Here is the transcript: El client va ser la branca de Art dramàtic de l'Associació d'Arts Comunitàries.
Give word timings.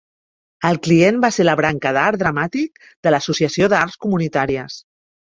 El 0.67 0.77
client 0.85 1.17
va 1.25 1.29
ser 1.35 1.43
la 1.43 1.53
branca 1.59 1.91
de 1.97 2.01
Art 2.03 2.21
dramàtic 2.21 2.81
de 3.07 3.13
l'Associació 3.15 3.69
d'Arts 3.75 3.99
Comunitàries. 4.07 4.79